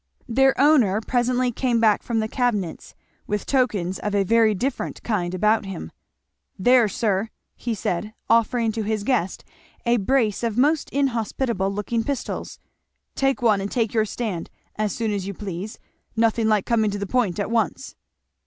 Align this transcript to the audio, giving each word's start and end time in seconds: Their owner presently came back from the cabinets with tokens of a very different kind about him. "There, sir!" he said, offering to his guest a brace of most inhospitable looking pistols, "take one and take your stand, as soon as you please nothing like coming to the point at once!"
Their 0.27 0.59
owner 0.59 0.99
presently 0.99 1.51
came 1.51 1.79
back 1.79 2.01
from 2.01 2.17
the 2.17 2.27
cabinets 2.27 2.95
with 3.27 3.45
tokens 3.45 3.99
of 3.99 4.15
a 4.15 4.23
very 4.23 4.55
different 4.55 5.03
kind 5.03 5.35
about 5.35 5.65
him. 5.65 5.91
"There, 6.57 6.87
sir!" 6.89 7.29
he 7.55 7.75
said, 7.75 8.15
offering 8.27 8.71
to 8.71 8.81
his 8.81 9.03
guest 9.03 9.43
a 9.85 9.97
brace 9.97 10.41
of 10.41 10.57
most 10.57 10.89
inhospitable 10.89 11.69
looking 11.71 12.03
pistols, 12.03 12.57
"take 13.13 13.43
one 13.43 13.61
and 13.61 13.71
take 13.71 13.93
your 13.93 14.05
stand, 14.05 14.49
as 14.75 14.91
soon 14.91 15.11
as 15.11 15.27
you 15.27 15.35
please 15.35 15.77
nothing 16.15 16.47
like 16.47 16.65
coming 16.65 16.89
to 16.89 16.97
the 16.97 17.05
point 17.05 17.39
at 17.39 17.51
once!" 17.51 17.93